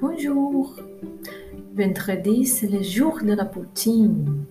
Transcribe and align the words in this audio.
bonjour. 0.00 0.76
Vendredi, 1.74 2.46
c'est 2.46 2.68
le 2.68 2.82
jour 2.82 3.18
de 3.22 3.32
la 3.32 3.44
poutine. 3.44 4.44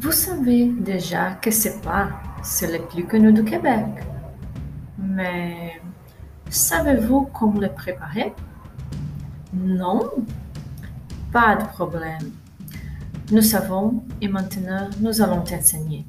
Vous 0.00 0.12
savez 0.12 0.66
déjà 0.66 1.32
que 1.34 1.50
c'est 1.50 1.80
pas, 1.82 2.10
c'est 2.42 2.70
le 2.72 2.84
plus 2.86 3.04
connu 3.06 3.32
du 3.32 3.44
Québec. 3.44 3.86
Mais 4.98 5.80
savez-vous 6.48 7.28
comment 7.32 7.60
le 7.60 7.68
préparer? 7.68 8.32
Non? 9.52 10.10
Pas 11.32 11.56
de 11.56 11.64
problème. 11.64 12.32
Nous 13.32 13.42
savons 13.42 14.02
et 14.20 14.26
maintenant 14.26 14.90
nous 15.00 15.22
allons 15.22 15.42
t'enseigner. 15.42 16.04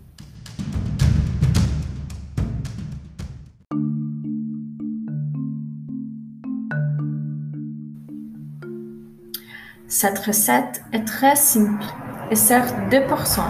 Cette 9.88 10.18
recette 10.18 10.82
est 10.92 11.06
très 11.06 11.36
simple 11.36 11.86
et 12.32 12.36
sert 12.36 12.90
deux 12.90 13.06
personnes 13.06 13.44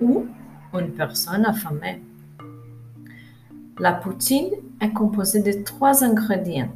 ou 0.00 0.26
une 0.72 0.92
personne 0.92 1.44
affamée. 1.46 2.00
La 3.80 3.94
poutine 3.94 4.50
est 4.80 4.92
composée 4.92 5.42
de 5.42 5.64
trois 5.64 6.04
ingrédients 6.04 6.70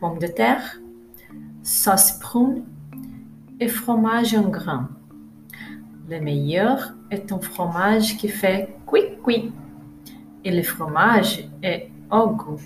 pommes 0.00 0.18
de 0.18 0.26
terre, 0.26 0.80
sauce 1.62 2.12
prune 2.12 2.62
et 3.60 3.68
fromage 3.68 4.34
en 4.34 4.48
grains. 4.48 4.88
Le 6.08 6.20
meilleur 6.20 6.94
est 7.10 7.32
un 7.32 7.38
fromage 7.38 8.16
qui 8.16 8.28
fait 8.28 8.76
cuit-cuit 8.86 9.52
et 10.44 10.50
le 10.50 10.62
fromage 10.62 11.48
est 11.62 11.90
au 12.10 12.28
goût. 12.28 12.60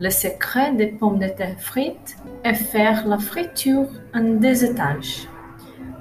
Le 0.00 0.10
secret 0.10 0.72
des 0.74 0.88
pommes 0.88 1.20
de 1.20 1.28
terre 1.28 1.60
frites 1.60 2.16
est 2.42 2.54
faire 2.54 3.06
la 3.06 3.18
friture 3.18 3.86
en 4.12 4.22
deux 4.40 4.64
étages. 4.64 5.28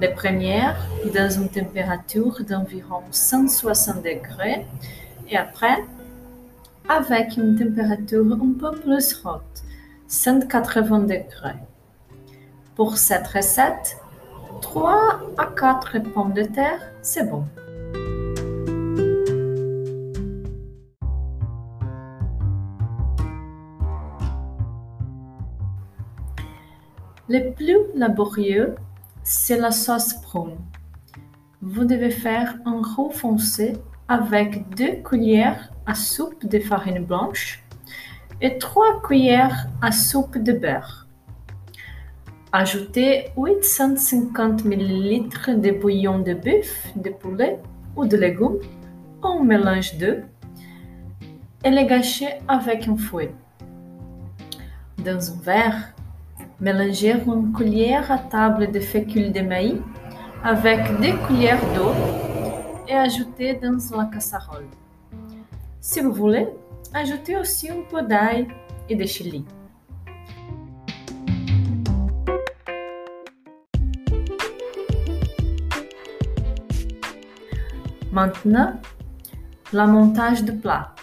La 0.02 0.08
première 0.08 0.76
dans 1.14 1.30
une 1.30 1.48
température 1.48 2.44
d'environ 2.44 3.04
160 3.12 3.98
degrés 3.98 4.66
et 5.30 5.38
après 5.38 5.78
avec 6.90 7.38
une 7.38 7.56
température 7.56 8.26
un 8.34 8.54
peu 8.60 8.72
plus 8.80 9.22
haute, 9.24 9.64
180 10.08 11.02
degrés. 11.02 11.54
Pour 12.76 12.98
cette 12.98 13.28
recette, 13.28 13.98
3 14.62 15.20
à 15.38 15.46
4 15.46 16.00
pommes 16.00 16.34
de 16.34 16.46
terre, 16.46 16.82
c'est 17.04 17.30
bon. 17.30 17.46
Le 27.30 27.54
plus 27.54 27.78
laborieux, 27.94 28.74
c'est 29.24 29.58
la 29.58 29.72
sauce 29.72 30.14
prune. 30.14 30.58
Vous 31.62 31.86
devez 31.86 32.12
faire 32.12 32.58
un 32.66 32.82
roux 32.82 33.12
foncé 33.12 33.74
avec 34.08 34.70
deux 34.76 34.96
cuillères 35.04 35.72
à 35.86 35.96
soupe 35.96 36.46
de 36.46 36.60
farine 36.60 37.04
blanche 37.06 37.64
et 38.42 38.58
trois 38.58 39.02
cuillères 39.02 39.68
à 39.82 39.92
soupe 39.92 40.38
de 40.38 40.54
beurre. 40.54 41.08
Ajoutez 42.52 43.28
850 43.38 44.66
ml 44.66 45.62
de 45.62 45.72
bouillon 45.80 46.20
de 46.20 46.34
bœuf, 46.34 46.88
de 46.96 47.10
poulet 47.12 47.60
ou 47.96 48.06
de 48.06 48.18
légumes, 48.18 48.58
un 49.24 49.44
mélange 49.44 49.98
d'eux 49.98 50.24
et 51.64 51.70
les 51.70 51.86
gâchez 51.86 52.40
avec 52.48 52.88
un 52.88 52.98
fouet. 52.98 53.34
Dans 54.98 55.32
un 55.32 55.42
verre, 55.42 55.94
Mélangez 56.62 57.16
une 57.26 57.52
cuillère 57.54 58.12
à 58.12 58.20
table 58.20 58.72
de 58.72 58.80
fécule 58.80 59.32
de 59.32 59.42
maïs 59.42 59.82
avec 60.44 60.96
deux 61.02 61.18
cuillères 61.26 61.60
d'eau 61.74 61.92
et 62.88 62.94
ajoutez 62.94 63.56
dans 63.56 63.80
la 63.98 64.06
casserole. 64.06 64.68
Si 65.80 66.02
vous 66.02 66.14
voulez, 66.14 66.48
ajoutez 66.94 67.36
aussi 67.36 67.68
un 67.68 67.82
peu 67.90 68.04
d'ail 68.04 68.48
et 68.88 68.96
de 68.96 69.04
chili. 69.08 69.44
Maintenant, 78.12 78.80
la 79.74 79.88
montage 79.88 80.44
de 80.44 80.52
plat. 80.52 80.94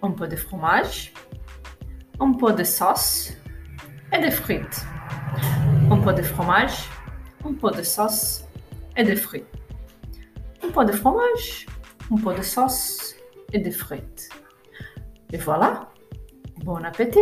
Un 0.00 0.12
peu 0.12 0.26
de 0.26 0.36
fromage, 0.36 1.12
un 2.18 2.32
peu 2.32 2.54
de 2.54 2.64
sauce, 2.64 3.34
et 4.12 4.20
des 4.20 4.30
frites. 4.30 4.86
Un 5.90 5.98
peu 5.98 6.12
de 6.12 6.22
fromage, 6.22 6.88
un 7.44 7.52
peu 7.52 7.70
de 7.70 7.82
sauce 7.82 8.44
et 8.96 9.04
des 9.04 9.16
frites. 9.16 9.46
Un 10.62 10.70
peu 10.70 10.84
de 10.84 10.92
fromage, 10.92 11.66
un 12.10 12.16
peu 12.16 12.34
de 12.34 12.42
sauce 12.42 13.14
et 13.52 13.58
des 13.58 13.70
frites. 13.70 14.28
Et 15.32 15.38
voilà, 15.38 15.88
bon 16.64 16.84
appétit! 16.84 17.20